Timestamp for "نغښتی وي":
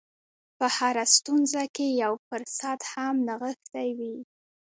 3.27-4.15